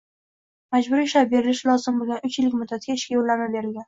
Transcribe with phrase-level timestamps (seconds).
[0.75, 3.79] majburiy ishlab berilishi lozim bo‘lgan uch yillik muddatga ishga yo‘llanma berilgan